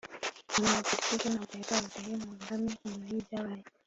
[0.57, 3.63] umunyapolitike ntabwo yagaragaye mu ruhame nyuma y'ibyabaye